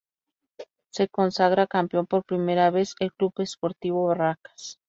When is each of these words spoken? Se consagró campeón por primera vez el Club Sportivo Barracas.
Se 0.89 1.09
consagró 1.09 1.67
campeón 1.67 2.07
por 2.07 2.25
primera 2.25 2.71
vez 2.71 2.95
el 2.97 3.13
Club 3.13 3.33
Sportivo 3.45 4.07
Barracas. 4.07 4.79